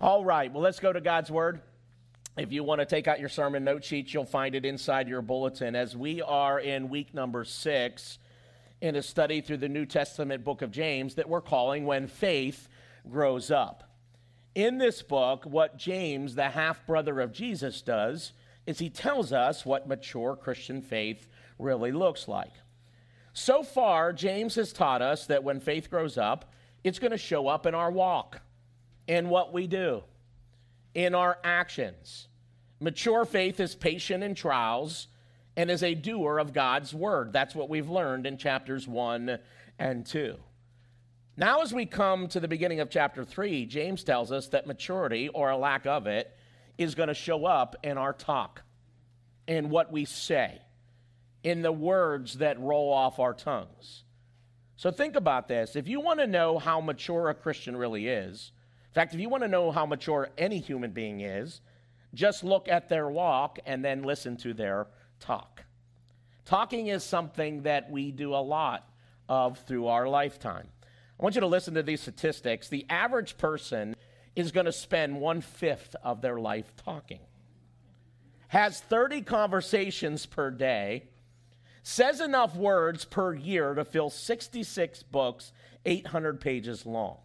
[0.00, 1.60] All right, well, let's go to God's Word.
[2.36, 5.22] If you want to take out your sermon note sheets, you'll find it inside your
[5.22, 8.20] bulletin as we are in week number six
[8.80, 12.68] in a study through the New Testament book of James that we're calling When Faith
[13.10, 13.90] Grows Up.
[14.54, 18.34] In this book, what James, the half brother of Jesus, does
[18.66, 21.26] is he tells us what mature Christian faith
[21.58, 22.52] really looks like.
[23.32, 26.52] So far, James has taught us that when faith grows up,
[26.84, 28.42] it's going to show up in our walk
[29.08, 30.04] in what we do,
[30.94, 32.28] in our actions.
[32.78, 35.08] Mature faith is patient in trials
[35.56, 37.32] and is a doer of God's word.
[37.32, 39.38] That's what we've learned in chapters 1
[39.80, 40.36] and 2.
[41.36, 45.28] Now, as we come to the beginning of chapter 3, James tells us that maturity,
[45.28, 46.36] or a lack of it,
[46.76, 48.62] is going to show up in our talk,
[49.46, 50.60] in what we say,
[51.42, 54.04] in the words that roll off our tongues.
[54.76, 55.74] So think about this.
[55.74, 58.52] If you want to know how mature a Christian really is,
[58.98, 61.60] fact, if you want to know how mature any human being is,
[62.14, 64.88] just look at their walk and then listen to their
[65.20, 65.62] talk.
[66.44, 68.88] Talking is something that we do a lot
[69.28, 70.66] of through our lifetime.
[70.84, 72.68] I want you to listen to these statistics.
[72.68, 73.94] The average person
[74.34, 77.20] is going to spend one fifth of their life talking,
[78.48, 81.04] has 30 conversations per day,
[81.84, 85.52] says enough words per year to fill 66 books,
[85.86, 87.18] 800 pages long.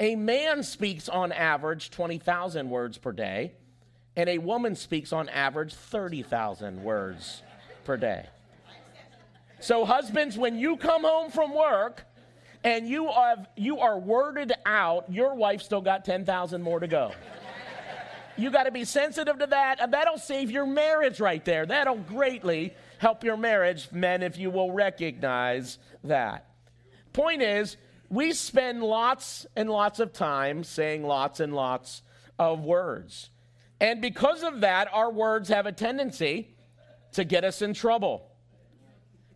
[0.00, 3.52] A man speaks on average 20,000 words per day,
[4.16, 7.42] and a woman speaks on average 30,000 words
[7.84, 8.26] per day.
[9.60, 12.04] So, husbands, when you come home from work
[12.64, 17.12] and you have you are worded out, your wife still got 10,000 more to go.
[18.36, 21.66] You got to be sensitive to that, and that'll save your marriage right there.
[21.66, 26.48] That'll greatly help your marriage, men, if you will recognize that.
[27.12, 27.76] Point is,
[28.10, 32.02] we spend lots and lots of time saying lots and lots
[32.38, 33.30] of words.
[33.80, 36.56] And because of that, our words have a tendency
[37.12, 38.30] to get us in trouble.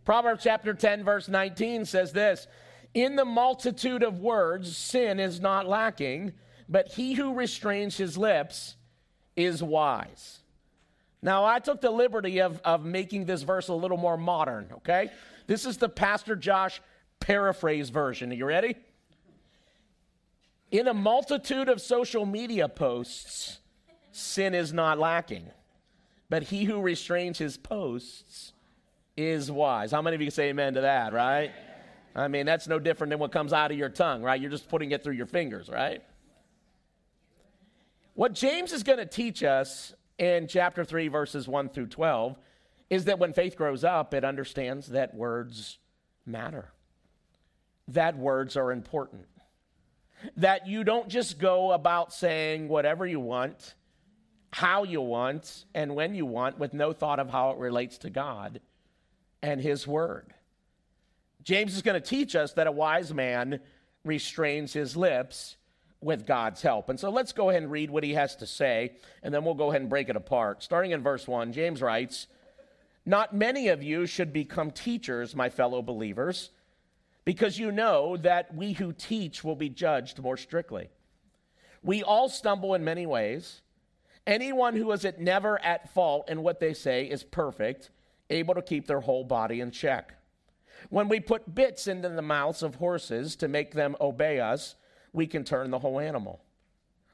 [0.05, 2.47] Proverbs chapter 10, verse 19 says this
[2.93, 6.33] In the multitude of words, sin is not lacking,
[6.67, 8.75] but he who restrains his lips
[9.35, 10.39] is wise.
[11.21, 15.11] Now, I took the liberty of, of making this verse a little more modern, okay?
[15.47, 16.81] This is the Pastor Josh
[17.19, 18.31] paraphrase version.
[18.31, 18.75] Are you ready?
[20.71, 23.59] In a multitude of social media posts,
[24.11, 25.49] sin is not lacking.
[26.29, 28.53] But he who restrains his posts
[29.17, 29.91] is wise.
[29.91, 31.51] How many of you can say amen to that, right?
[32.15, 34.39] I mean, that's no different than what comes out of your tongue, right?
[34.39, 36.03] You're just putting it through your fingers, right?
[38.13, 42.37] What James is going to teach us in chapter 3, verses 1 through 12,
[42.89, 45.79] is that when faith grows up, it understands that words
[46.25, 46.71] matter
[47.89, 49.25] that words are important.
[50.37, 53.75] That you don't just go about saying whatever you want,
[54.51, 58.09] how you want, and when you want with no thought of how it relates to
[58.09, 58.59] God
[59.41, 60.33] and His Word.
[61.43, 63.61] James is going to teach us that a wise man
[64.03, 65.55] restrains his lips
[66.01, 66.89] with God's help.
[66.89, 69.53] And so let's go ahead and read what he has to say, and then we'll
[69.53, 70.63] go ahead and break it apart.
[70.63, 72.27] Starting in verse 1, James writes,
[73.05, 76.51] Not many of you should become teachers, my fellow believers
[77.29, 80.89] because you know that we who teach will be judged more strictly.
[81.83, 83.61] We all stumble in many ways.
[84.25, 87.91] Anyone who is at never at fault in what they say is perfect,
[88.31, 90.15] able to keep their whole body in check.
[90.89, 94.73] When we put bits into the mouths of horses to make them obey us,
[95.13, 96.41] we can turn the whole animal.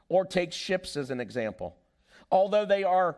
[0.07, 1.75] Or take ships as an example.
[2.31, 3.17] Although they are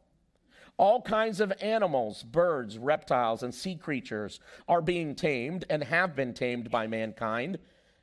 [0.81, 6.33] All kinds of animals, birds, reptiles, and sea creatures are being tamed and have been
[6.33, 7.59] tamed by mankind,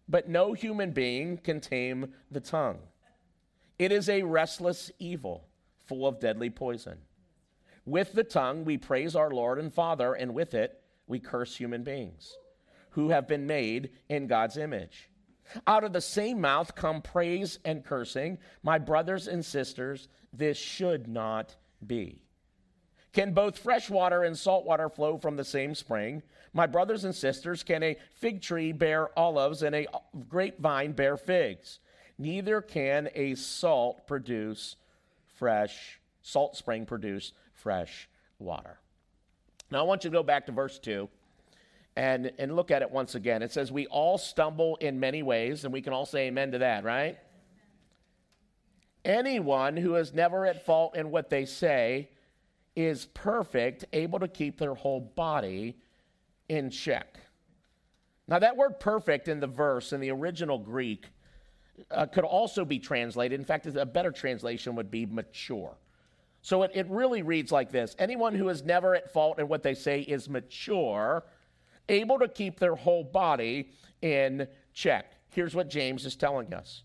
[0.08, 2.78] but no human being can tame the tongue.
[3.80, 5.48] It is a restless evil,
[5.86, 6.98] full of deadly poison.
[7.84, 11.82] With the tongue we praise our Lord and Father, and with it we curse human
[11.82, 12.36] beings
[12.90, 15.10] who have been made in God's image.
[15.66, 18.38] Out of the same mouth come praise and cursing.
[18.62, 22.22] My brothers and sisters, this should not be.
[23.12, 26.22] Can both fresh water and salt water flow from the same spring?
[26.52, 29.86] My brothers and sisters, can a fig tree bear olives and a
[30.28, 31.80] grapevine bear figs?
[32.18, 34.76] neither can a salt produce
[35.36, 38.08] fresh, salt spring produce fresh
[38.38, 38.78] water.
[39.70, 41.08] Now I want you to go back to verse 2
[41.96, 43.42] and, and look at it once again.
[43.42, 46.58] It says, We all stumble in many ways, and we can all say amen to
[46.58, 47.18] that, right?
[49.04, 52.10] Anyone who is never at fault in what they say
[52.78, 55.76] is perfect, able to keep their whole body
[56.48, 57.18] in check.
[58.28, 61.06] Now, that word perfect in the verse, in the original Greek,
[61.90, 63.40] uh, could also be translated.
[63.40, 65.76] In fact, a better translation would be mature.
[66.40, 69.64] So it, it really reads like this Anyone who is never at fault in what
[69.64, 71.24] they say is mature,
[71.88, 73.70] able to keep their whole body
[74.02, 75.14] in check.
[75.30, 76.84] Here's what James is telling us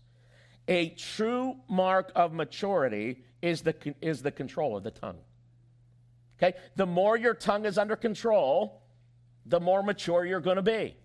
[0.66, 5.18] a true mark of maturity is the, is the control of the tongue.
[6.38, 6.56] Okay?
[6.76, 8.82] The more your tongue is under control,
[9.46, 10.96] the more mature you're going to be.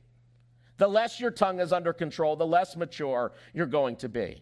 [0.78, 4.42] The less your tongue is under control, the less mature you're going to be.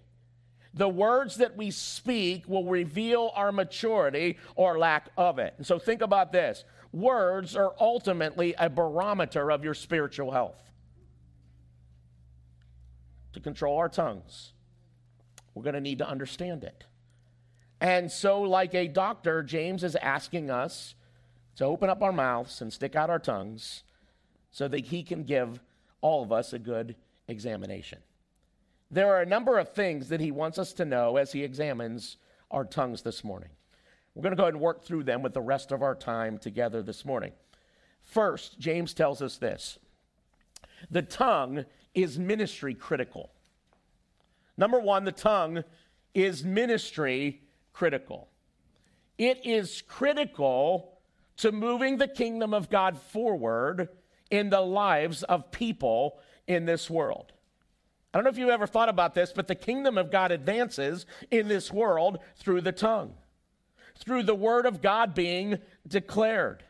[0.74, 5.56] The words that we speak will reveal our maturity or lack of it.
[5.58, 6.64] And so think about this
[6.94, 10.62] words are ultimately a barometer of your spiritual health.
[13.34, 14.54] To control our tongues,
[15.54, 16.86] we're going to need to understand it.
[17.80, 20.96] And so, like a doctor, James is asking us
[21.58, 23.84] to open up our mouths and stick out our tongues
[24.52, 25.60] so that he can give
[26.02, 26.96] all of us a good
[27.28, 28.00] examination.
[28.90, 32.18] There are a number of things that he wants us to know as he examines
[32.50, 33.50] our tongues this morning.
[34.16, 36.38] We're going to go ahead and work through them with the rest of our time
[36.38, 37.34] together this morning.
[38.04, 39.78] First, James tells us this
[40.90, 43.32] the tongue is ministry critical.
[44.58, 45.64] Number one, the tongue
[46.14, 47.42] is ministry
[47.78, 48.28] critical.
[49.20, 50.98] It is critical
[51.38, 53.90] to moving the kingdom of God forward
[54.32, 57.34] in the lives of people in this world.
[58.12, 61.06] I don't know if you've ever thought about this, but the kingdom of God advances
[61.30, 63.14] in this world through the tongue,
[63.96, 66.64] through the word of God being declared,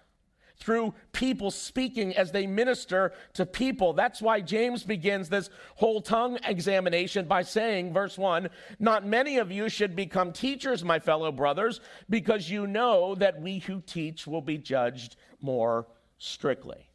[0.59, 3.93] through people speaking as they minister to people.
[3.93, 8.49] That's why James begins this whole tongue examination by saying, verse 1
[8.79, 13.59] Not many of you should become teachers, my fellow brothers, because you know that we
[13.59, 15.87] who teach will be judged more
[16.17, 16.89] strictly.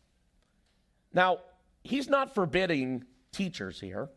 [1.12, 1.38] Now,
[1.84, 4.08] he's not forbidding teachers here.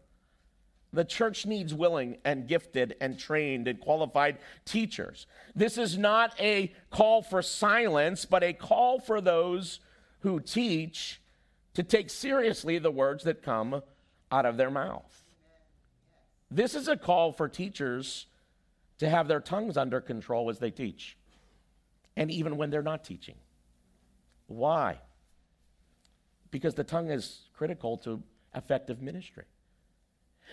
[0.95, 5.27] The church needs willing and gifted and trained and qualified teachers.
[5.56, 9.80] This is not a call for silence, but a call for those
[10.21, 11.21] who teach
[11.75, 13.83] to take seriously the words that come
[14.31, 15.24] out of their mouth.
[16.50, 18.25] This is a call for teachers
[18.98, 21.18] to have their tongues under control as they teach,
[22.15, 23.36] and even when they're not teaching.
[24.48, 25.00] Why?
[26.56, 28.24] because the tongue is critical to
[28.56, 29.44] effective ministry.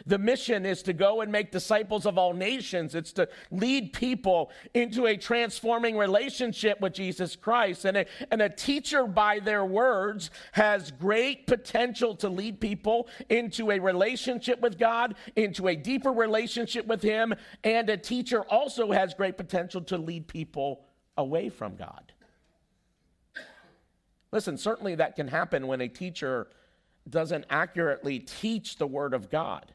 [0.07, 2.95] The mission is to go and make disciples of all nations.
[2.95, 7.85] It's to lead people into a transforming relationship with Jesus Christ.
[7.85, 13.71] And a, and a teacher, by their words, has great potential to lead people into
[13.71, 17.35] a relationship with God, into a deeper relationship with Him.
[17.63, 20.85] And a teacher also has great potential to lead people
[21.17, 22.13] away from God.
[24.33, 26.49] Listen, certainly that can happen when a teacher
[27.09, 29.73] doesn't accurately teach the Word of God.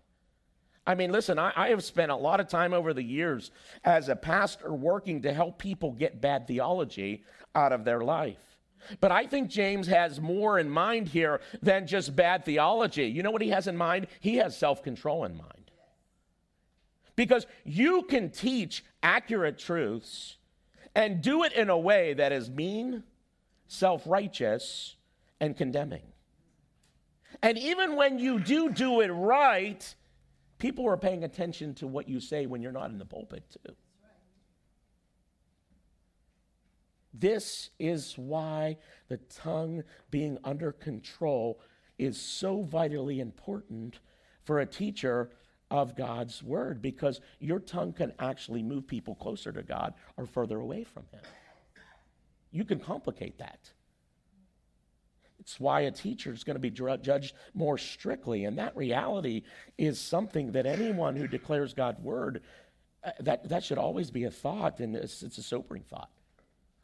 [0.87, 3.51] I mean, listen, I, I, have spent a lot of time over the years
[3.83, 8.39] as a pastor working to help people get bad theology out of their life.
[9.01, 13.05] But I think James has more in mind here than just bad theology.
[13.05, 14.07] You know what he has in mind?
[14.21, 15.71] He has self control in mind.
[17.17, 20.37] Because you can teach accurate truths
[20.95, 23.03] and do it in a way that is mean
[23.67, 24.95] self righteous,
[25.39, 26.01] and condemning.
[27.43, 29.95] And even when you do do it right,
[30.57, 33.73] people are paying attention to what you say when you're not in the pulpit, too.
[37.13, 41.59] This is why the tongue being under control
[41.97, 43.99] is so vitally important
[44.43, 45.31] for a teacher
[45.71, 50.59] of God's word because your tongue can actually move people closer to God or further
[50.59, 51.21] away from Him
[52.51, 53.71] you can complicate that.
[55.47, 58.43] It's why a teacher is going to be judged more strictly.
[58.43, 59.43] And that reality
[59.77, 62.43] is something that anyone who declares God's word,
[63.01, 66.09] uh, that, that should always be a thought, and it's, it's a sobering thought.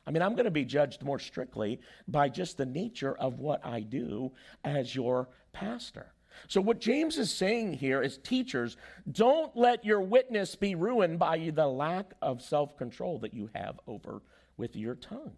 [0.08, 3.66] I mean, I'm going to be judged more strictly by just the nature of what
[3.66, 4.32] I do
[4.64, 6.14] as your pastor.
[6.48, 8.78] So, what James is saying here is teachers,
[9.12, 13.78] don't let your witness be ruined by the lack of self control that you have
[13.88, 14.22] over
[14.56, 15.36] with your tongue.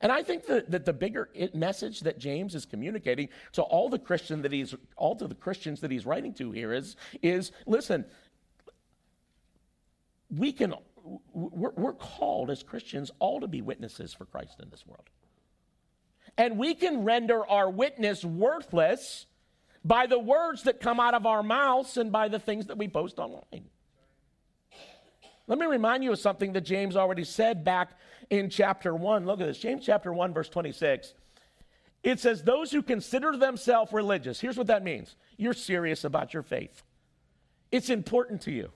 [0.00, 3.98] And I think that, that the bigger message that James is communicating to all the
[3.98, 8.04] Christian that he's all to the Christians that he's writing to here is, is listen,
[10.30, 10.74] we can,
[11.32, 15.08] we're, we're called as Christians all to be witnesses for Christ in this world.
[16.38, 19.26] And we can render our witness worthless
[19.84, 22.88] by the words that come out of our mouths and by the things that we
[22.88, 23.68] post online.
[25.50, 27.98] Let me remind you of something that James already said back
[28.30, 29.26] in chapter 1.
[29.26, 31.12] Look at this James chapter 1, verse 26.
[32.04, 36.44] It says, Those who consider themselves religious, here's what that means you're serious about your
[36.44, 36.84] faith,
[37.72, 38.70] it's important to you.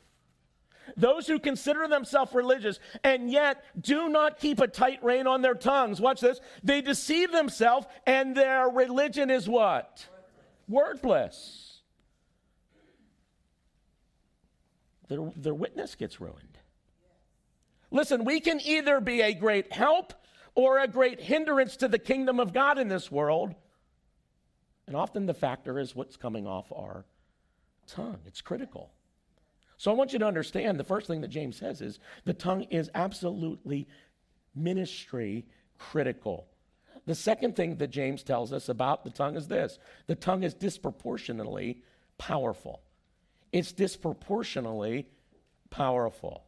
[0.96, 5.54] Those who consider themselves religious and yet do not keep a tight rein on their
[5.54, 6.00] tongues.
[6.00, 6.40] Watch this.
[6.64, 10.06] They deceive themselves, and their religion is what?
[10.68, 11.82] Worthless.
[15.06, 16.58] Their, their witness gets ruined.
[17.94, 20.14] Listen, we can either be a great help
[20.56, 23.54] or a great hindrance to the kingdom of God in this world.
[24.88, 27.04] And often the factor is what's coming off our
[27.86, 28.18] tongue.
[28.26, 28.90] It's critical.
[29.76, 32.62] So I want you to understand the first thing that James says is the tongue
[32.64, 33.86] is absolutely
[34.56, 35.46] ministry
[35.78, 36.48] critical.
[37.06, 40.52] The second thing that James tells us about the tongue is this the tongue is
[40.52, 41.80] disproportionately
[42.18, 42.82] powerful.
[43.52, 45.06] It's disproportionately
[45.70, 46.43] powerful.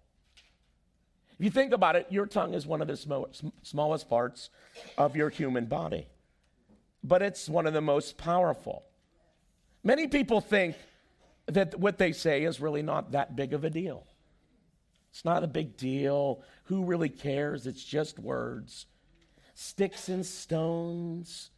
[1.39, 4.49] If you think about it, your tongue is one of the sm- smallest parts
[4.97, 6.09] of your human body,
[7.05, 8.85] but it's one of the most powerful.
[9.85, 10.77] Many people think
[11.47, 14.07] that what they say is really not that big of a deal.
[15.11, 16.43] It's not a big deal.
[16.65, 17.67] Who really cares?
[17.67, 18.87] It's just words.
[19.55, 21.51] Sticks and stones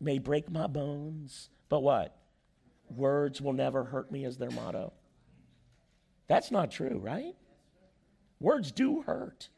[0.00, 2.16] may break my bones, but what?
[2.88, 4.92] Words will never hurt me is their motto.
[6.28, 7.34] That's not true, right?
[8.42, 9.48] Words do hurt.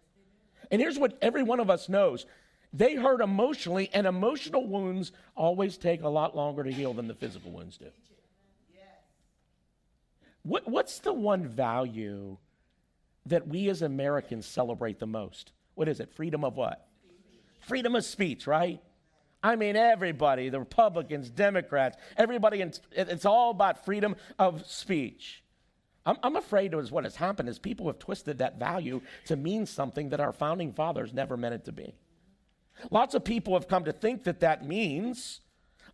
[0.71, 2.27] And here's what every one of us knows
[2.73, 7.15] they hurt emotionally, and emotional wounds always take a lot longer to heal than the
[7.15, 7.87] physical wounds do.
[10.43, 12.37] What, what's the one value
[13.27, 15.53] that we as Americans celebrate the most?
[15.77, 16.13] What is it?
[16.13, 16.87] Freedom of what?
[17.61, 18.83] Freedom of speech, right?
[19.41, 25.44] I mean, everybody, the Republicans, Democrats, everybody, it's all about freedom of speech.
[26.07, 29.67] I'm, I'm afraid is what has happened is people have twisted that value to mean
[29.67, 31.95] something that our founding fathers never meant it to be.
[32.91, 35.41] Lots of people have come to think that that means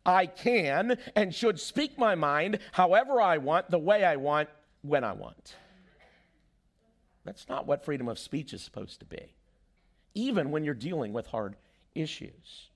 [0.04, 4.48] I can and should speak my mind however I want, the way I want,
[4.82, 5.54] when I want.
[7.24, 9.34] That's not what freedom of speech is supposed to be,
[10.14, 11.56] even when you're dealing with hard
[11.94, 12.70] issues.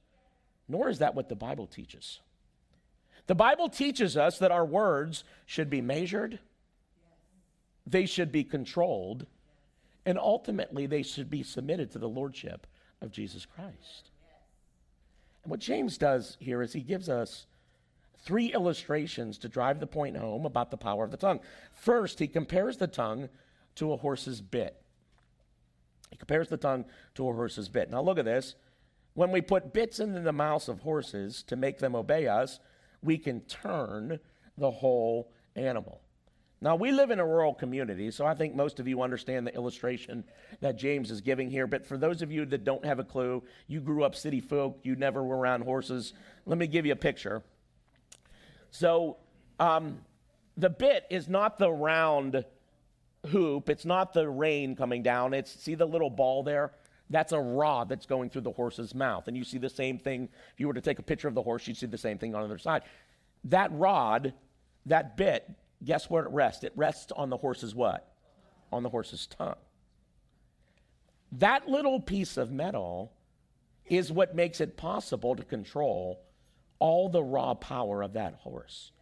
[0.68, 2.20] Nor is that what the Bible teaches.
[3.26, 6.38] The Bible teaches us that our words should be measured,
[7.86, 9.26] they should be controlled,
[10.06, 12.66] and ultimately they should be submitted to the lordship
[13.00, 14.10] of Jesus Christ.
[15.42, 17.46] And what James does here is he gives us
[18.24, 21.40] three illustrations to drive the point home about the power of the tongue.
[21.74, 23.28] First, he compares the tongue
[23.76, 24.80] to a horse's bit.
[26.10, 26.86] He compares the tongue
[27.16, 27.90] to a horse's bit.
[27.90, 28.54] Now, look at this.
[29.12, 32.58] When we put bits into the mouths of horses to make them obey us,
[33.02, 34.18] we can turn
[34.56, 36.00] the whole animal.
[36.64, 39.54] Now, we live in a rural community, so I think most of you understand the
[39.54, 40.24] illustration
[40.62, 41.66] that James is giving here.
[41.66, 44.78] But for those of you that don't have a clue, you grew up city folk,
[44.82, 46.14] you never were around horses,
[46.46, 47.42] let me give you a picture.
[48.70, 49.18] So,
[49.60, 49.98] um,
[50.56, 52.46] the bit is not the round
[53.28, 55.34] hoop, it's not the rein coming down.
[55.34, 56.72] It's, see the little ball there?
[57.10, 59.28] That's a rod that's going through the horse's mouth.
[59.28, 60.30] And you see the same thing.
[60.54, 62.34] If you were to take a picture of the horse, you'd see the same thing
[62.34, 62.84] on the other side.
[63.44, 64.32] That rod,
[64.86, 65.46] that bit,
[65.82, 66.64] guess where it rests?
[66.64, 68.12] It rests on the horse's what?
[68.72, 69.56] On the horse's tongue.
[71.32, 73.12] That little piece of metal
[73.86, 76.20] is what makes it possible to control
[76.78, 78.92] all the raw power of that horse.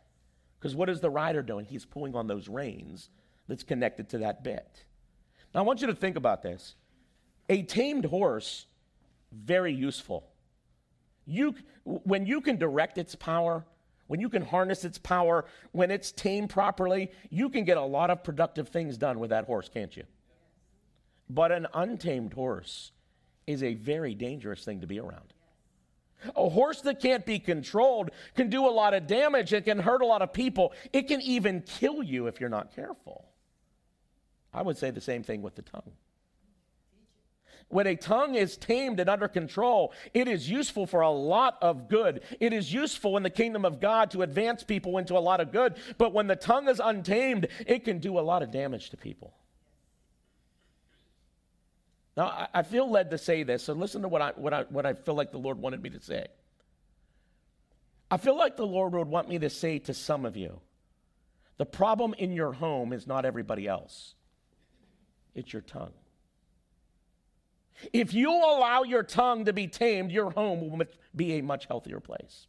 [0.58, 1.66] Because what is the rider doing?
[1.66, 3.10] He's pulling on those reins
[3.48, 4.84] that's connected to that bit.
[5.54, 6.76] Now, I want you to think about this.
[7.48, 8.66] A tamed horse,
[9.32, 10.28] very useful.
[11.26, 13.64] You, when you can direct its power,
[14.12, 18.10] when you can harness its power, when it's tamed properly, you can get a lot
[18.10, 20.02] of productive things done with that horse, can't you?
[21.30, 22.92] But an untamed horse
[23.46, 25.32] is a very dangerous thing to be around.
[26.36, 29.54] A horse that can't be controlled can do a lot of damage.
[29.54, 30.74] It can hurt a lot of people.
[30.92, 33.24] It can even kill you if you're not careful.
[34.52, 35.92] I would say the same thing with the tongue.
[37.72, 41.88] When a tongue is tamed and under control, it is useful for a lot of
[41.88, 42.20] good.
[42.38, 45.52] It is useful in the kingdom of God to advance people into a lot of
[45.52, 45.76] good.
[45.96, 49.32] But when the tongue is untamed, it can do a lot of damage to people.
[52.14, 54.84] Now, I feel led to say this, so listen to what I, what, I, what
[54.84, 56.26] I feel like the Lord wanted me to say.
[58.10, 60.60] I feel like the Lord would want me to say to some of you
[61.56, 64.14] the problem in your home is not everybody else.
[65.34, 65.94] It's your tongue.
[67.92, 72.00] If you allow your tongue to be tamed, your home will be a much healthier
[72.00, 72.46] place.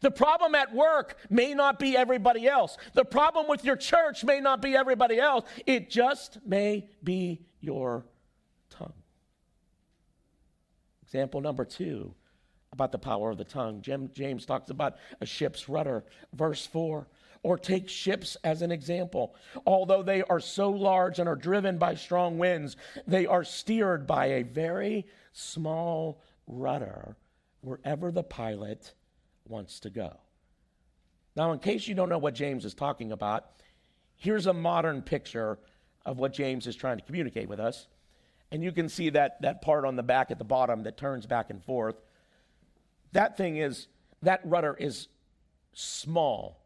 [0.00, 2.78] The problem at work may not be everybody else.
[2.94, 5.44] The problem with your church may not be everybody else.
[5.66, 8.06] It just may be your
[8.70, 8.94] tongue.
[11.02, 12.14] Example number two
[12.72, 13.82] about the power of the tongue.
[13.82, 16.04] James talks about a ship's rudder.
[16.32, 17.06] Verse 4
[17.42, 19.34] or take ships as an example.
[19.66, 24.26] Although they are so large and are driven by strong winds, they are steered by
[24.26, 27.16] a very small rudder
[27.62, 28.92] wherever the pilot
[29.48, 30.16] wants to go.
[31.34, 33.46] Now, in case you don't know what James is talking about,
[34.16, 35.58] here's a modern picture
[36.04, 37.86] of what James is trying to communicate with us.
[38.50, 41.26] And you can see that, that part on the back at the bottom that turns
[41.26, 41.96] back and forth.
[43.12, 43.88] That thing is,
[44.20, 45.08] that rudder is
[45.72, 46.61] small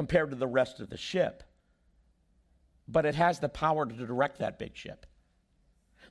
[0.00, 1.42] compared to the rest of the ship.
[2.88, 5.04] But it has the power to direct that big ship.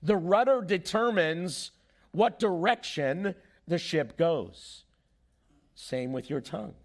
[0.04, 1.72] The rudder determines
[2.12, 3.34] what direction
[3.68, 4.84] the ship goes.
[5.74, 6.76] Same with your tongue.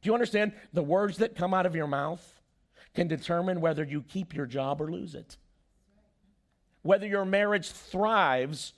[0.00, 0.52] Do you understand?
[0.72, 2.40] The words that come out of your mouth
[2.94, 5.36] can determine whether you keep your job or lose it,
[6.80, 8.72] whether your marriage thrives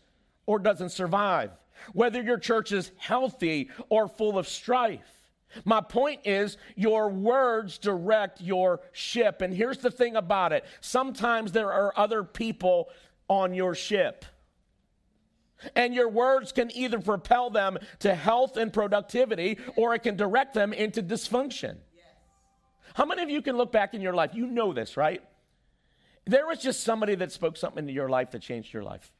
[0.44, 1.52] or doesn't survive,
[1.92, 5.21] whether your church is healthy or full of strife.
[5.64, 9.42] My point is, your words direct your ship.
[9.42, 12.88] And here's the thing about it sometimes there are other people
[13.28, 14.24] on your ship.
[15.76, 20.54] And your words can either propel them to health and productivity, or it can direct
[20.54, 21.76] them into dysfunction.
[21.94, 22.04] Yes.
[22.94, 24.32] How many of you can look back in your life?
[24.34, 25.22] You know this, right?
[26.24, 29.12] There was just somebody that spoke something into your life that changed your life.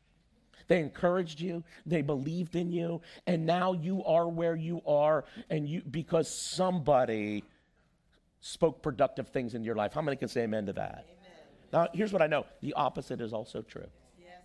[0.68, 5.68] They encouraged you, they believed in you, and now you are where you are and
[5.68, 7.44] you because somebody
[8.40, 9.92] spoke productive things in your life.
[9.92, 11.06] How many can say amen to that?
[11.08, 11.32] Amen.
[11.72, 12.44] Now, here's what I know.
[12.60, 13.86] The opposite is also true.
[14.20, 14.42] Yes,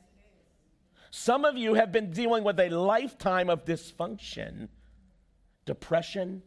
[1.11, 4.69] Some of you have been dealing with a lifetime of dysfunction,
[5.65, 6.43] depression,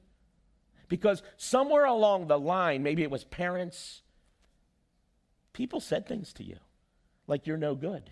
[0.88, 4.02] because somewhere along the line, maybe it was parents,
[5.52, 6.56] people said things to you
[7.26, 8.10] like you're no good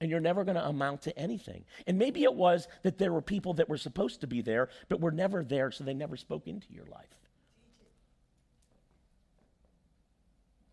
[0.00, 1.64] and you're never going to amount to anything.
[1.86, 5.00] And maybe it was that there were people that were supposed to be there, but
[5.00, 7.08] were never there, so they never spoke into your life.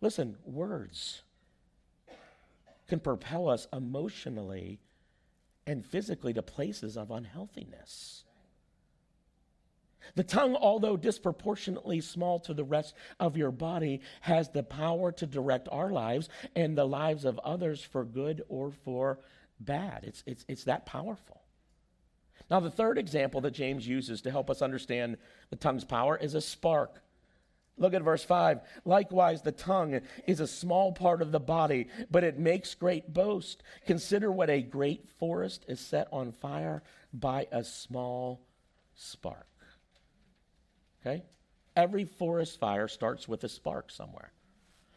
[0.00, 1.22] Listen, words
[2.88, 4.80] can propel us emotionally
[5.66, 8.24] and physically to places of unhealthiness.
[10.14, 15.26] The tongue, although disproportionately small to the rest of your body, has the power to
[15.26, 19.20] direct our lives and the lives of others for good or for
[19.60, 20.04] bad.
[20.04, 21.42] It's, it's, it's that powerful.
[22.50, 25.16] Now, the third example that James uses to help us understand
[25.50, 27.02] the tongue's power is a spark.
[27.78, 28.60] Look at verse 5.
[28.84, 33.62] Likewise, the tongue is a small part of the body, but it makes great boast.
[33.86, 38.42] Consider what a great forest is set on fire by a small
[38.94, 39.46] spark.
[41.04, 41.22] Okay?
[41.74, 44.32] Every forest fire starts with a spark somewhere.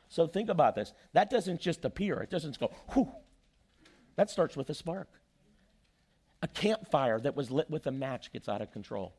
[0.09, 0.93] So think about this.
[1.13, 3.11] That doesn't just appear, it doesn't go, whew.
[4.15, 5.09] That starts with a spark.
[6.41, 9.13] A campfire that was lit with a match gets out of control.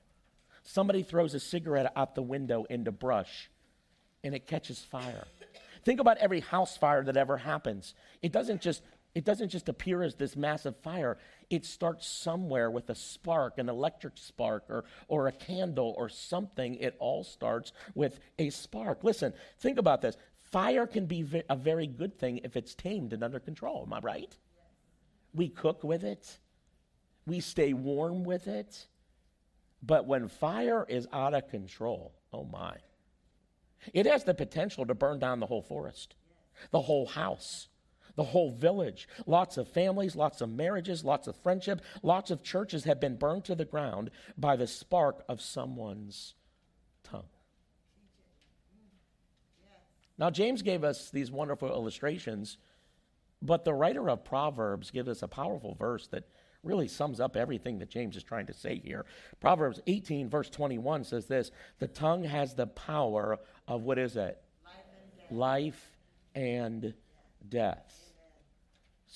[0.63, 3.51] Somebody throws a cigarette out the window into brush
[4.25, 5.27] and it catches fire.
[5.85, 7.95] Think about every house fire that ever happens.
[8.23, 8.83] It doesn't just
[9.15, 11.17] it doesn't just appear as this massive fire.
[11.49, 16.75] It starts somewhere with a spark, an electric spark, or, or a candle, or something.
[16.77, 19.05] It all starts with a spark.
[19.05, 20.17] Listen, think about this.
[20.51, 23.85] Fire can be a very good thing if it's tamed and under control.
[23.87, 24.37] Am I right?
[25.35, 26.39] We cook with it,
[27.27, 28.87] we stay warm with it.
[29.83, 32.77] But when fire is out of control, oh my,
[33.93, 36.15] it has the potential to burn down the whole forest,
[36.71, 37.69] the whole house
[38.17, 39.09] the whole village.
[39.27, 43.45] Lots of families, lots of marriages, lots of friendship, lots of churches have been burned
[43.45, 46.35] to the ground by the spark of someone's
[47.05, 47.29] tongue.
[50.19, 52.57] Now, James gave us these wonderful illustrations,
[53.43, 56.25] but the writer of Proverbs gives us a powerful verse that
[56.63, 59.05] really sums up everything that James is trying to say here.
[59.41, 64.43] Proverbs 18, verse 21 says this The tongue has the power of what is it?
[64.65, 65.31] Life and death.
[65.31, 65.91] Life
[66.35, 66.95] and
[67.49, 68.06] death.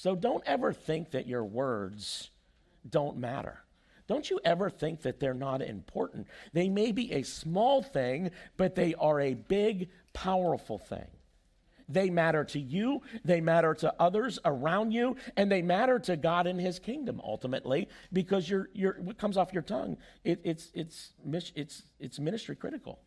[0.01, 2.31] So don't ever think that your words
[2.89, 3.59] don't matter.
[4.07, 6.27] Don't you ever think that they're not important.
[6.55, 11.05] They may be a small thing, but they are a big, powerful thing.
[11.87, 16.47] They matter to you, they matter to others around you, and they matter to God
[16.47, 21.13] and His kingdom ultimately because what comes off your tongue, it, it's, it's,
[21.55, 23.01] it's, it's ministry critical.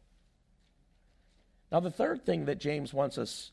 [1.72, 3.52] Now, the third thing that James wants us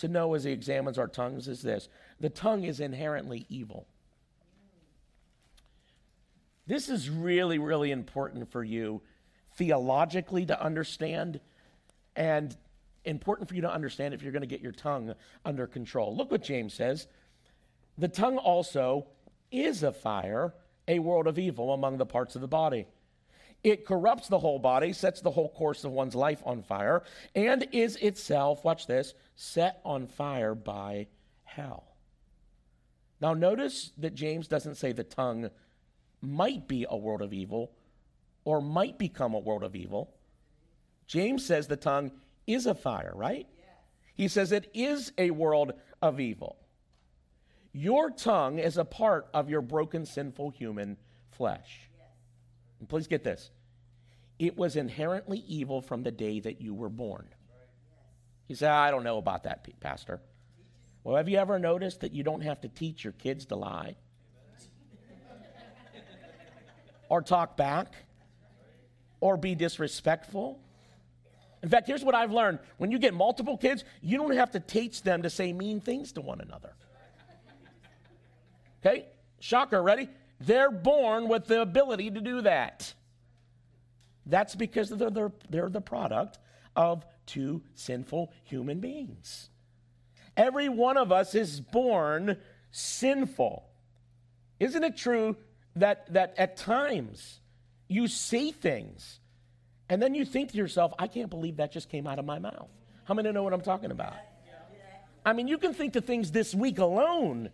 [0.00, 1.88] to know as he examines our tongues is this
[2.20, 3.86] the tongue is inherently evil.
[6.66, 9.02] This is really, really important for you
[9.56, 11.40] theologically to understand
[12.14, 12.56] and
[13.04, 16.16] important for you to understand if you're going to get your tongue under control.
[16.16, 17.08] Look what James says.
[17.98, 19.06] The tongue also
[19.50, 20.54] is a fire,
[20.86, 22.86] a world of evil among the parts of the body.
[23.62, 27.02] It corrupts the whole body, sets the whole course of one's life on fire,
[27.34, 31.08] and is itself, watch this, set on fire by
[31.44, 31.89] hell.
[33.20, 35.50] Now, notice that James doesn't say the tongue
[36.22, 37.72] might be a world of evil
[38.44, 40.14] or might become a world of evil.
[41.06, 42.12] James says the tongue
[42.46, 43.46] is a fire, right?
[44.14, 46.56] He says it is a world of evil.
[47.72, 50.96] Your tongue is a part of your broken, sinful human
[51.30, 51.88] flesh.
[52.78, 53.50] And please get this
[54.38, 57.28] it was inherently evil from the day that you were born.
[58.48, 60.20] He said, I don't know about that, Pastor.
[61.04, 63.96] Well, have you ever noticed that you don't have to teach your kids to lie?
[67.08, 67.94] or talk back?
[69.20, 70.60] Or be disrespectful?
[71.62, 74.60] In fact, here's what I've learned when you get multiple kids, you don't have to
[74.60, 76.72] teach them to say mean things to one another.
[78.84, 79.06] Okay?
[79.40, 80.08] Shocker, ready?
[80.40, 82.94] They're born with the ability to do that.
[84.24, 86.38] That's because they're, they're, they're the product
[86.76, 89.49] of two sinful human beings.
[90.36, 92.38] Every one of us is born
[92.70, 93.64] sinful.
[94.58, 95.36] Isn't it true
[95.76, 97.40] that, that at times
[97.88, 99.20] you see things
[99.88, 102.38] and then you think to yourself, I can't believe that just came out of my
[102.38, 102.68] mouth?
[103.04, 104.14] How many know what I'm talking about?
[105.24, 107.50] I mean, you can think to things this week alone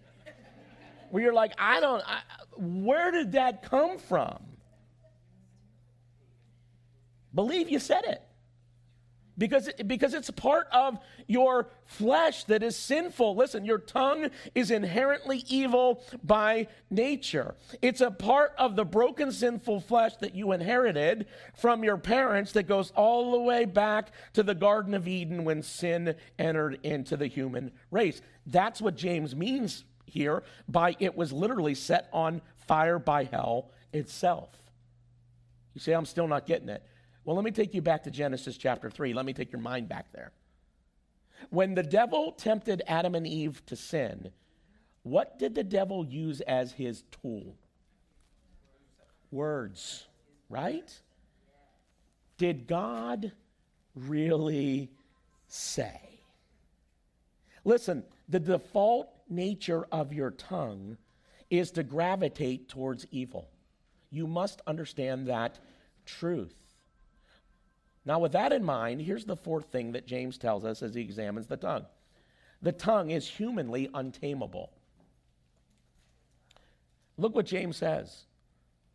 [1.11, 2.21] where you're like, I don't, I,
[2.57, 4.39] where did that come from?
[7.35, 8.23] Believe you said it.
[9.39, 13.37] Because, because it's part of your flesh that is sinful.
[13.37, 17.55] Listen, your tongue is inherently evil by nature.
[17.83, 22.63] It's a part of the broken, sinful flesh that you inherited from your parents that
[22.63, 27.27] goes all the way back to the Garden of Eden when sin entered into the
[27.27, 28.23] human race.
[28.47, 34.49] That's what James means here by it was literally set on fire by hell itself.
[35.75, 36.83] You say, I'm still not getting it.
[37.27, 39.13] Well, let me take you back to Genesis chapter 3.
[39.13, 40.31] Let me take your mind back there.
[41.51, 44.31] When the devil tempted Adam and Eve to sin,
[45.03, 47.57] what did the devil use as his tool?
[49.33, 50.07] Words,
[50.49, 50.89] right?
[52.39, 53.33] Did God
[53.97, 54.93] really
[55.49, 56.01] say?
[57.65, 60.97] Listen, the default nature of your tongue
[61.51, 63.49] is to gravitate towards evil.
[64.13, 65.59] You must understand that
[66.05, 66.66] truth.
[68.07, 71.03] Now, with that in mind, here's the fourth thing that James tells us as he
[71.03, 71.87] examines the tongue
[72.63, 74.73] the tongue is humanly untamable.
[77.19, 78.25] Look what James says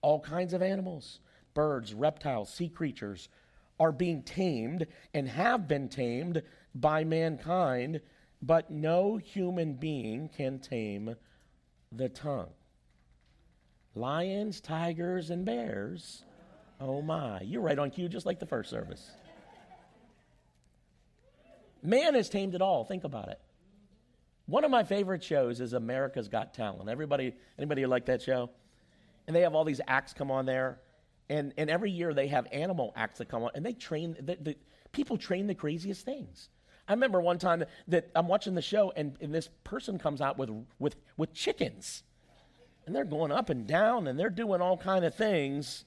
[0.02, 1.20] all kinds of animals,
[1.54, 3.30] birds, reptiles, sea creatures
[3.80, 6.42] are being tamed and have been tamed
[6.74, 8.02] by mankind
[8.42, 11.16] but no human being can tame
[11.92, 12.50] the tongue.
[13.94, 16.24] Lions, tigers, and bears.
[16.82, 19.12] Oh my, you're right on cue, just like the first service.
[21.84, 22.84] Man has tamed it all.
[22.84, 23.40] Think about it.
[24.48, 26.90] One of my favorite shows is America's Got Talent.
[26.90, 28.50] Everybody, anybody like that show?
[29.28, 30.80] And they have all these acts come on there,
[31.30, 34.16] and, and every year they have animal acts that come on, and they train.
[34.20, 34.56] The, the,
[34.92, 36.50] people train the craziest things.
[36.88, 40.38] I remember one time that I'm watching the show and, and this person comes out
[40.38, 42.04] with, with, with chickens.
[42.86, 45.86] And they're going up and down and they're doing all kind of things.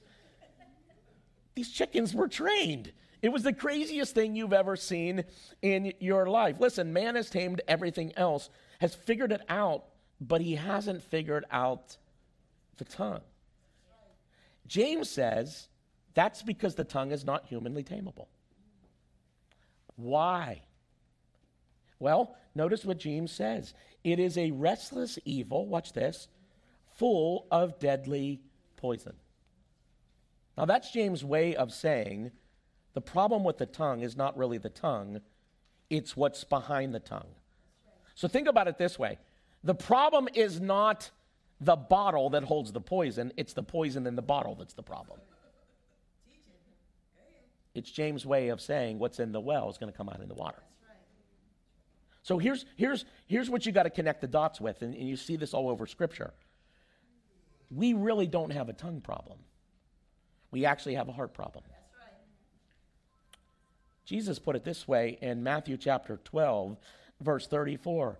[1.55, 2.91] These chickens were trained.
[3.21, 5.23] It was the craziest thing you've ever seen
[5.61, 6.59] in your life.
[6.59, 9.85] Listen, man has tamed everything else, has figured it out,
[10.21, 11.97] but he hasn't figured out
[12.77, 13.21] the tongue.
[14.67, 15.69] James says
[16.13, 18.27] that's because the tongue is not humanly tameable.
[19.95, 20.61] Why?
[21.99, 26.27] Well, notice what James says it is a restless evil, watch this,
[26.95, 28.41] full of deadly
[28.77, 29.13] poison.
[30.57, 32.31] Now, that's James' way of saying
[32.93, 35.19] the problem with the tongue is not really the tongue,
[35.89, 37.35] it's what's behind the tongue.
[38.15, 39.17] So think about it this way
[39.63, 41.09] the problem is not
[41.59, 45.19] the bottle that holds the poison, it's the poison in the bottle that's the problem.
[47.73, 50.29] It's James' way of saying what's in the well is going to come out in
[50.29, 50.63] the water.
[52.21, 55.17] So here's, here's, here's what you got to connect the dots with, and, and you
[55.17, 56.33] see this all over Scripture.
[57.69, 59.39] We really don't have a tongue problem,
[60.51, 61.63] we actually have a heart problem.
[64.05, 66.77] Jesus put it this way in Matthew chapter 12,
[67.21, 68.19] verse 34.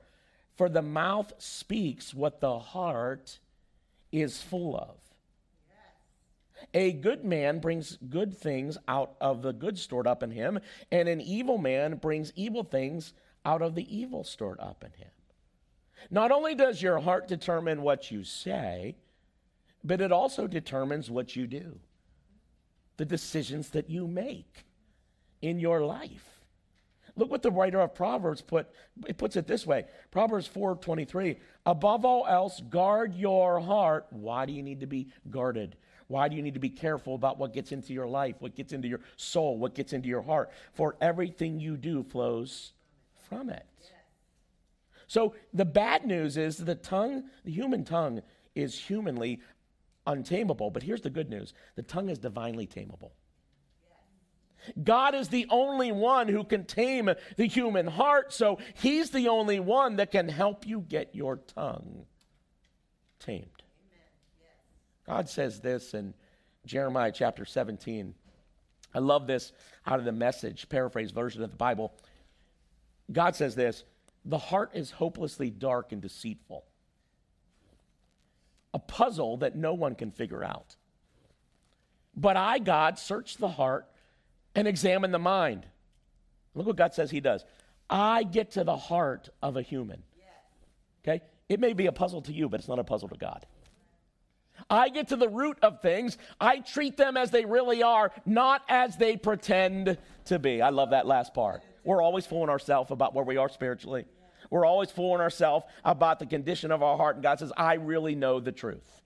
[0.56, 3.40] For the mouth speaks what the heart
[4.12, 4.98] is full of.
[6.74, 10.60] A good man brings good things out of the good stored up in him,
[10.92, 15.12] and an evil man brings evil things out of the evil stored up in him.
[16.10, 18.96] Not only does your heart determine what you say,
[19.84, 21.80] but it also determines what you do,
[22.98, 24.66] the decisions that you make
[25.42, 26.36] in your life.
[27.18, 28.68] Look what the writer of Proverbs put
[29.08, 29.86] it puts it this way.
[30.12, 34.08] Proverbs 4:23, above all else guard your heart.
[34.10, 35.78] Why do you need to be guarded?
[36.08, 38.74] Why do you need to be careful about what gets into your life, what gets
[38.74, 40.52] into your soul, what gets into your heart?
[40.74, 42.74] For everything you do flows
[43.16, 43.66] from it.
[45.08, 48.22] So the bad news is the tongue, the human tongue
[48.56, 49.42] is humanly
[50.06, 51.54] untamable, but here's the good news.
[51.76, 53.12] The tongue is divinely tamable.
[54.84, 59.60] God is the only one who can tame the human heart, so He's the only
[59.60, 62.06] one that can help you get your tongue
[63.20, 63.64] tamed.
[65.06, 66.14] God says this in
[66.66, 68.16] Jeremiah chapter 17.
[68.94, 69.52] I love this
[69.86, 71.94] out of the message, paraphrase version of the Bible.
[73.12, 73.84] God says this
[74.24, 76.66] The heart is hopelessly dark and deceitful,
[78.88, 80.76] puzzle that no one can figure out.
[82.16, 83.88] But I, God, search the heart
[84.56, 85.66] and examine the mind.
[86.54, 87.44] Look what God says He does.
[87.90, 90.04] I get to the heart of a human.
[91.04, 91.22] Okay?
[91.50, 93.46] It may be a puzzle to you, but it's not a puzzle to God.
[94.70, 96.18] I get to the root of things.
[96.40, 100.62] I treat them as they really are, not as they pretend to be.
[100.62, 101.62] I love that last part.
[101.84, 104.06] We're always fooling ourselves about where we are spiritually.
[104.50, 107.16] We're always fooling ourselves about the condition of our heart.
[107.16, 109.02] And God says, I really know the truth.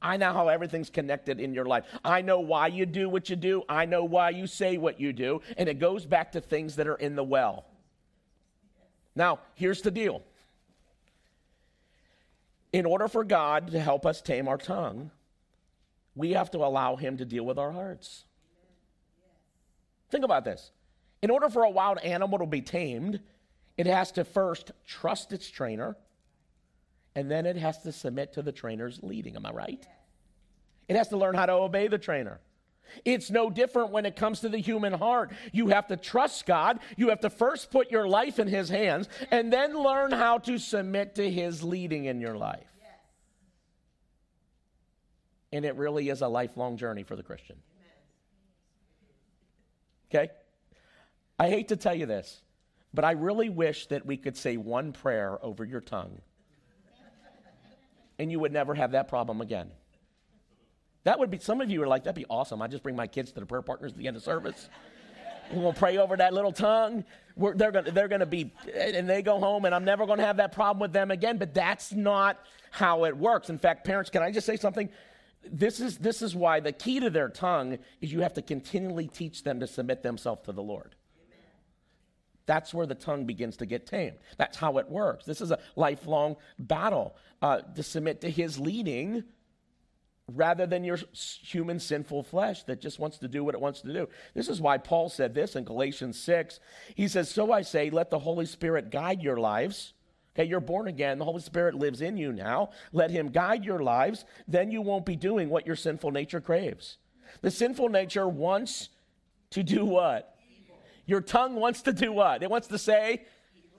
[0.00, 1.84] I know how everything's connected in your life.
[2.04, 3.64] I know why you do what you do.
[3.68, 5.42] I know why you say what you do.
[5.56, 7.64] And it goes back to things that are in the well.
[9.16, 10.22] Now, here's the deal
[12.72, 15.10] in order for God to help us tame our tongue,
[16.14, 18.24] we have to allow Him to deal with our hearts.
[20.10, 20.70] Think about this.
[21.22, 23.20] In order for a wild animal to be tamed,
[23.78, 25.96] it has to first trust its trainer,
[27.14, 29.36] and then it has to submit to the trainer's leading.
[29.36, 29.86] Am I right?
[30.88, 32.40] It has to learn how to obey the trainer.
[33.04, 35.32] It's no different when it comes to the human heart.
[35.52, 36.80] You have to trust God.
[36.96, 40.58] You have to first put your life in His hands and then learn how to
[40.58, 42.66] submit to His leading in your life.
[45.52, 47.56] And it really is a lifelong journey for the Christian.
[50.10, 50.30] Okay?
[51.38, 52.40] I hate to tell you this,
[52.98, 56.20] but I really wish that we could say one prayer over your tongue
[58.18, 59.70] and you would never have that problem again.
[61.04, 62.60] That would be, some of you are like, that'd be awesome.
[62.60, 64.68] I just bring my kids to the prayer partners at the end of service.
[65.52, 67.04] To pray over that little tongue.
[67.36, 70.26] We're, they're going they're to be, and they go home, and I'm never going to
[70.26, 71.38] have that problem with them again.
[71.38, 72.40] But that's not
[72.72, 73.48] how it works.
[73.48, 74.88] In fact, parents, can I just say something?
[75.48, 79.06] This is, this is why the key to their tongue is you have to continually
[79.06, 80.96] teach them to submit themselves to the Lord.
[82.48, 84.16] That's where the tongue begins to get tamed.
[84.38, 85.26] That's how it works.
[85.26, 89.24] This is a lifelong battle uh, to submit to His leading
[90.32, 93.92] rather than your human sinful flesh that just wants to do what it wants to
[93.92, 94.08] do.
[94.32, 96.58] This is why Paul said this in Galatians 6.
[96.94, 99.92] He says, So I say, let the Holy Spirit guide your lives.
[100.34, 101.18] Okay, you're born again.
[101.18, 102.70] The Holy Spirit lives in you now.
[102.92, 104.24] Let Him guide your lives.
[104.46, 106.96] Then you won't be doing what your sinful nature craves.
[107.42, 108.88] The sinful nature wants
[109.50, 110.34] to do what?
[111.08, 112.42] Your tongue wants to do what?
[112.42, 113.22] It wants to say,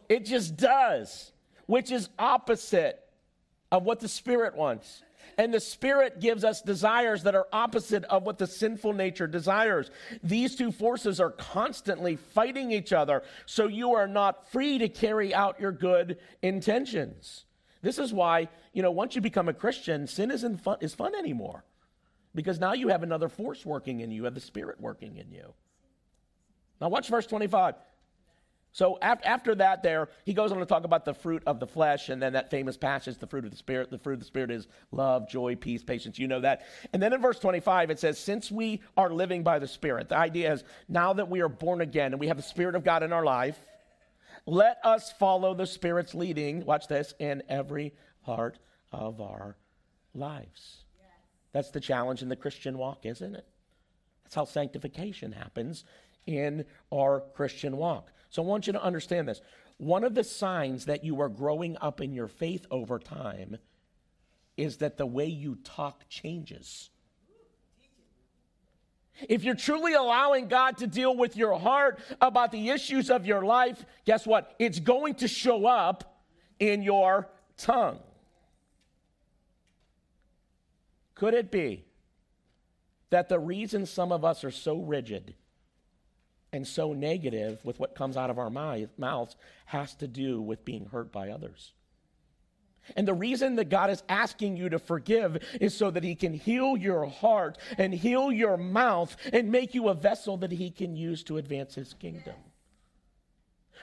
[0.09, 1.31] it just does,
[1.67, 2.99] which is opposite
[3.71, 5.03] of what the Spirit wants.
[5.37, 9.91] And the Spirit gives us desires that are opposite of what the sinful nature desires.
[10.23, 15.31] These two forces are constantly fighting each other, so you are not free to carry
[15.31, 17.45] out your good intentions.
[17.83, 21.13] This is why, you know, once you become a Christian, sin isn't fun, is fun
[21.13, 21.63] anymore.
[22.33, 25.31] Because now you have another force working in you, you have the Spirit working in
[25.31, 25.53] you.
[26.79, 27.75] Now, watch verse 25.
[28.71, 32.09] So after that, there he goes on to talk about the fruit of the flesh,
[32.09, 33.89] and then that famous passage, the fruit of the spirit.
[33.89, 36.19] The fruit of the spirit is love, joy, peace, patience.
[36.19, 36.61] You know that.
[36.93, 40.17] And then in verse 25, it says, "Since we are living by the Spirit." The
[40.17, 43.01] idea is now that we are born again and we have the Spirit of God
[43.01, 43.59] in our life,
[44.45, 46.63] let us follow the Spirit's leading.
[46.63, 48.59] Watch this in every part
[48.91, 49.57] of our
[50.13, 50.85] lives.
[51.53, 53.47] That's the challenge in the Christian walk, isn't it?
[54.23, 55.85] That's how sanctification happens
[56.25, 58.12] in our Christian walk.
[58.29, 59.41] So I want you to understand this.
[59.77, 63.58] One of the signs that you are growing up in your faith over time
[64.58, 66.89] is that the way you talk changes.
[69.27, 73.43] if you're truly allowing God to deal with your heart about the issues of your
[73.43, 74.53] life, guess what?
[74.60, 76.23] It's going to show up
[76.60, 77.99] in your tongue.
[81.15, 81.86] Could it be
[83.10, 85.34] that the reason some of us are so rigid
[86.51, 89.35] and so negative with what comes out of our mouths
[89.65, 91.73] has to do with being hurt by others?
[92.95, 96.33] And the reason that God is asking you to forgive is so that He can
[96.33, 100.95] heal your heart and heal your mouth and make you a vessel that He can
[100.95, 102.35] use to advance His kingdom.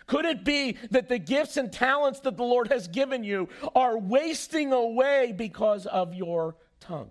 [0.06, 3.98] Could it be that the gifts and talents that the Lord has given you are
[3.98, 7.10] wasting away because of your tongue?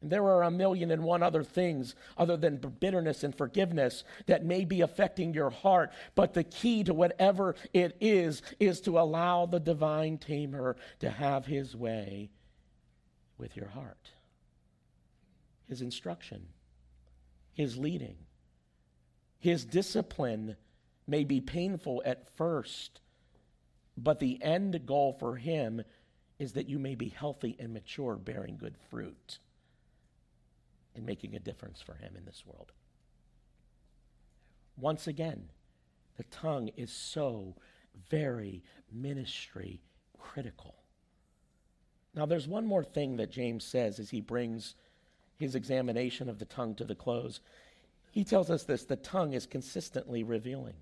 [0.00, 4.44] And there are a million and one other things other than bitterness and forgiveness that
[4.44, 5.92] may be affecting your heart.
[6.14, 11.44] But the key to whatever it is, is to allow the divine tamer to have
[11.44, 12.30] his way
[13.36, 14.10] with your heart.
[15.68, 16.46] His instruction,
[17.52, 18.16] his leading,
[19.38, 20.56] his discipline
[21.06, 23.00] may be painful at first,
[23.96, 25.82] but the end goal for him
[26.38, 29.38] is that you may be healthy and mature, bearing good fruit
[30.94, 32.72] and making a difference for Him in this world.
[34.76, 35.48] Once again,
[36.16, 37.54] the tongue is so
[38.08, 39.80] very ministry
[40.18, 40.74] critical.
[42.14, 44.74] Now, there's one more thing that James says as he brings
[45.36, 47.40] his examination of the tongue to the close.
[48.10, 50.74] He tells us this the tongue is consistently revealing.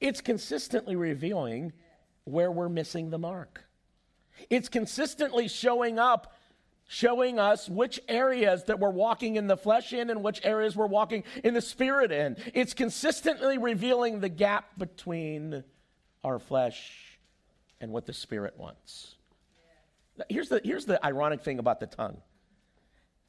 [0.00, 1.72] It's consistently revealing
[2.24, 3.64] where we're missing the mark.
[4.50, 6.34] It's consistently showing up
[6.86, 10.86] showing us which areas that we're walking in the flesh in and which areas we're
[10.86, 12.36] walking in the spirit in.
[12.54, 15.64] It's consistently revealing the gap between
[16.22, 17.18] our flesh
[17.80, 19.16] and what the spirit wants.
[20.28, 22.18] Here's the, here's the ironic thing about the tongue.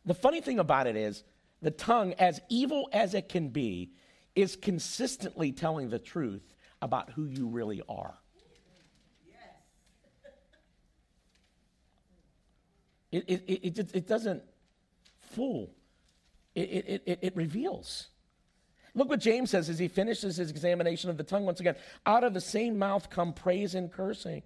[0.06, 1.24] The funny thing about it is,
[1.62, 3.92] the tongue, as evil as it can be,
[4.36, 8.14] is consistently telling the truth about who you really are.
[13.12, 14.44] It, it, it, it, doesn't
[15.20, 15.72] fool,
[16.56, 18.10] it, it, it reveals.
[18.94, 21.76] Look what James says as he finishes his examination of the tongue once again.
[22.06, 24.42] Out of the same mouth come praise and cursing.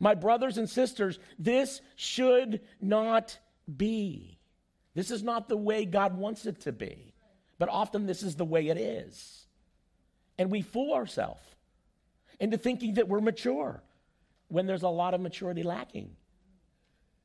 [0.00, 3.38] My brothers and sisters, this should not
[3.76, 4.38] be.
[4.94, 7.14] This is not the way God wants it to be.
[7.58, 9.46] But often this is the way it is.
[10.36, 11.44] And we fool ourselves
[12.40, 13.82] into thinking that we're mature
[14.48, 16.16] when there's a lot of maturity lacking.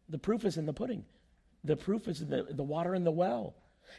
[0.09, 1.05] The proof is in the pudding.
[1.63, 3.55] The proof is in the, the water in the well.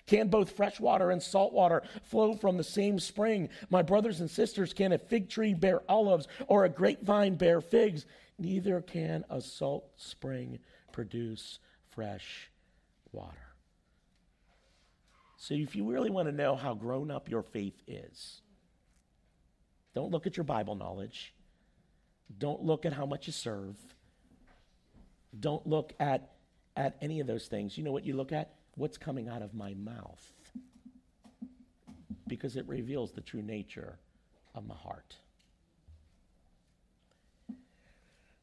[0.06, 3.48] Can both fresh water and salt water flow from the same spring?
[3.70, 8.06] My brothers and sisters, can a fig tree bear olives or a grapevine bear figs?
[8.38, 10.58] Neither can a salt spring
[10.92, 11.58] produce
[11.90, 12.50] fresh
[13.12, 13.36] water.
[15.36, 18.42] So, if you really want to know how grown up your faith is,
[19.94, 21.32] don't look at your Bible knowledge.
[22.36, 23.76] Don't look at how much you serve.
[25.38, 26.32] Don't look at,
[26.76, 27.76] at any of those things.
[27.76, 28.50] You know what you look at?
[28.76, 30.32] What's coming out of my mouth.
[32.26, 33.98] Because it reveals the true nature
[34.54, 35.16] of my heart.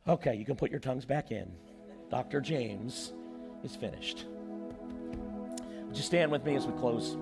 [0.08, 1.52] Okay, you can put your tongues back in.
[2.10, 2.40] Dr.
[2.40, 3.12] James
[3.64, 4.26] is finished.
[5.88, 7.18] Would you stand with me as we close?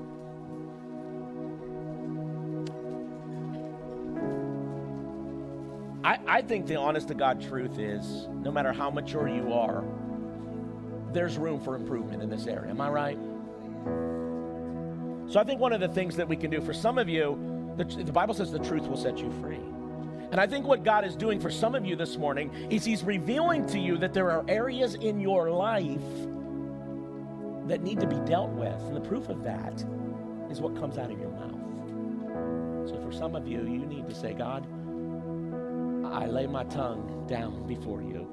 [6.03, 9.83] I, I think the honest to God truth is no matter how mature you are,
[11.13, 12.71] there's room for improvement in this area.
[12.71, 13.17] Am I right?
[15.31, 17.73] So I think one of the things that we can do for some of you,
[17.77, 19.59] the, the Bible says the truth will set you free.
[20.31, 23.03] And I think what God is doing for some of you this morning is He's
[23.03, 26.01] revealing to you that there are areas in your life
[27.67, 28.73] that need to be dealt with.
[28.73, 29.85] And the proof of that
[30.49, 32.89] is what comes out of your mouth.
[32.89, 34.65] So for some of you, you need to say, God,
[36.13, 38.27] I lay my tongue down before you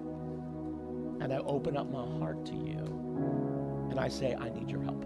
[1.22, 5.02] and I open up my heart to you and I say, I need your help.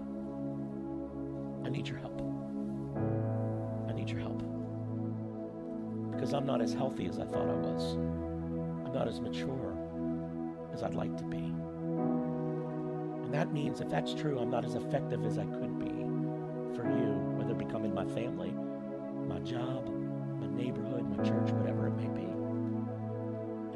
[1.64, 2.20] I need your help.
[3.88, 4.42] I need your help.
[6.10, 7.94] Because I'm not as healthy as I thought I was.
[7.94, 9.78] I'm not as mature
[10.72, 11.54] as I'd like to be.
[13.24, 15.94] And that means, if that's true, I'm not as effective as I could be
[16.76, 18.52] for you, whether it become in my family,
[19.28, 19.88] my job,
[20.40, 22.33] my neighborhood, my church, whatever it may be.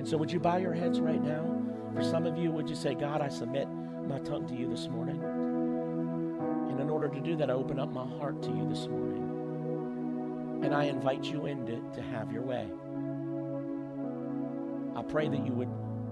[0.09, 1.45] So, would you bow your heads right now?
[1.93, 3.69] For some of you, would you say, God, I submit
[4.09, 5.23] my tongue to you this morning?
[6.71, 10.63] And in order to do that, I open up my heart to you this morning.
[10.65, 12.67] And I invite you in to, to have your way.
[14.97, 15.69] I pray that you would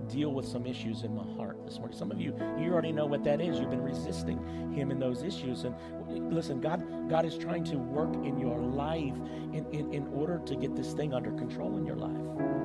[0.09, 1.97] deal with some issues in my heart this morning.
[1.97, 3.59] Some of you, you already know what that is.
[3.59, 5.65] You've been resisting Him in those issues.
[5.65, 5.75] And
[6.31, 9.15] listen, God, God is trying to work in your life
[9.55, 12.56] in, in, in order to get this thing under control in your life.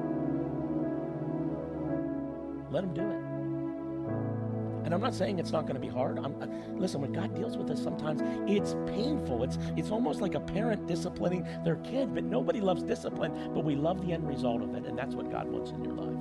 [2.72, 3.32] Let Him do it.
[4.84, 6.18] And I'm not saying it's not going to be hard.
[6.18, 9.44] I'm, uh, listen, when God deals with us, sometimes it's painful.
[9.44, 12.14] It's it's almost like a parent disciplining their kid.
[12.14, 15.32] But nobody loves discipline, but we love the end result of it, and that's what
[15.32, 16.18] God wants in your life.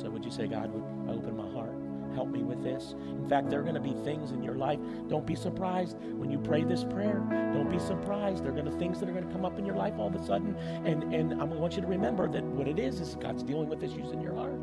[0.00, 1.71] So would you say, God, would open my heart?
[2.14, 2.94] Help me with this.
[3.08, 4.78] In fact, there are going to be things in your life.
[5.08, 7.26] Don't be surprised when you pray this prayer.
[7.54, 8.44] Don't be surprised.
[8.44, 9.94] There are going to be things that are going to come up in your life
[9.98, 10.56] all of a sudden.
[10.84, 13.82] And, and I want you to remember that what it is is God's dealing with
[13.82, 14.62] issues in your heart.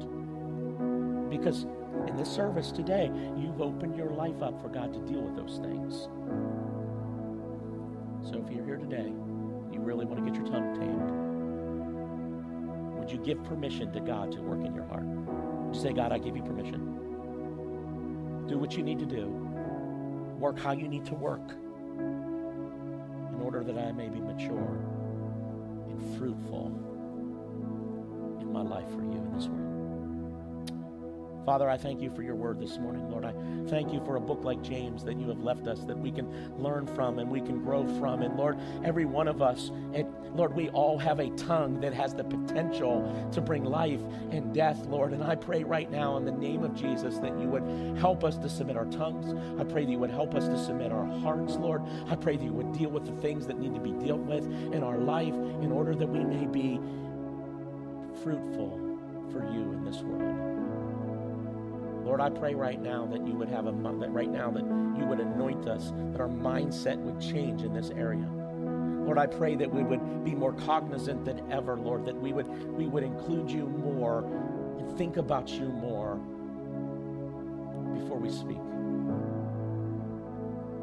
[1.30, 1.66] Because
[2.08, 5.60] in this service today, you've opened your life up for God to deal with those
[5.60, 6.08] things.
[8.30, 9.14] So if you're here today,
[9.72, 11.12] you really want to get your tongue tamed,
[13.00, 15.06] would you give permission to God to work in your heart?
[15.76, 17.09] Say, God, I give you permission.
[18.50, 19.28] Do what you need to do.
[20.40, 21.52] Work how you need to work
[22.00, 24.80] in order that I may be mature
[25.88, 26.66] and fruitful
[28.42, 29.69] in my life for you in this world.
[31.46, 33.26] Father, I thank you for your word this morning, Lord.
[33.26, 33.34] I
[33.70, 36.58] thank you for a book like James that you have left us that we can
[36.58, 38.22] learn from and we can grow from.
[38.22, 39.72] And Lord, every one of us,
[40.34, 44.86] Lord, we all have a tongue that has the potential to bring life and death,
[44.86, 45.14] Lord.
[45.14, 48.38] And I pray right now in the name of Jesus that you would help us
[48.38, 49.34] to submit our tongues.
[49.60, 51.82] I pray that you would help us to submit our hearts, Lord.
[52.08, 54.46] I pray that you would deal with the things that need to be dealt with
[54.46, 56.80] in our life in order that we may be
[58.22, 58.78] fruitful
[59.32, 60.49] for you in this world.
[62.10, 65.06] Lord, I pray right now that you would have a that right now that you
[65.06, 68.28] would anoint us, that our mindset would change in this area.
[69.06, 72.48] Lord, I pray that we would be more cognizant than ever, Lord, that we would
[72.76, 74.24] we would include you more
[74.80, 76.16] and think about you more
[77.94, 78.58] before we speak.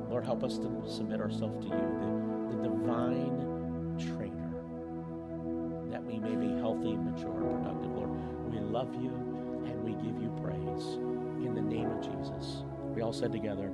[0.09, 4.55] Lord, help us to submit ourselves to you, the, the divine trainer,
[5.91, 7.91] that we may be healthy, mature, and productive.
[7.91, 8.11] Lord,
[8.49, 9.11] we love you
[9.67, 12.63] and we give you praise in the name of Jesus.
[12.95, 13.73] We all said together,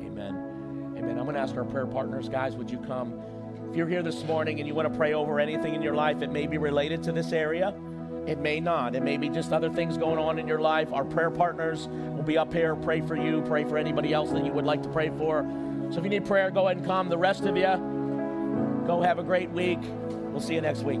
[0.00, 0.94] Amen.
[0.96, 1.18] Amen.
[1.18, 3.20] I'm going to ask our prayer partners, guys, would you come?
[3.70, 6.22] If you're here this morning and you want to pray over anything in your life
[6.22, 7.74] it may be related to this area,
[8.26, 8.94] it may not.
[8.94, 10.92] It may be just other things going on in your life.
[10.92, 14.44] Our prayer partners will be up here, pray for you, pray for anybody else that
[14.44, 15.42] you would like to pray for.
[15.90, 17.08] So if you need prayer, go ahead and come.
[17.08, 19.80] The rest of you, go have a great week.
[20.08, 21.00] We'll see you next week.